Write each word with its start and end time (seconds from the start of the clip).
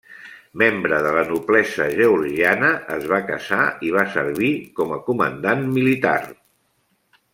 Membre 0.59 0.97
de 1.07 1.09
la 1.15 1.25
noblesa 1.31 1.85
georgiana, 1.99 2.71
es 2.95 3.05
va 3.11 3.19
casar 3.27 3.61
i 3.89 3.93
va 3.97 4.07
servir 4.15 4.53
com 4.81 4.95
a 4.97 4.99
comandant 5.11 5.63
militar. 5.77 6.19